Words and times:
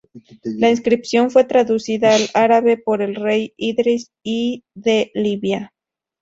La 0.57 0.71
inscripción 0.71 1.29
fue 1.29 1.43
traducida 1.43 2.15
al 2.15 2.27
árabe 2.33 2.75
por 2.75 3.03
el 3.03 3.13
rey 3.13 3.53
Idris 3.57 4.09
I 4.23 4.63
de 4.73 5.11
Libia. 5.13 5.73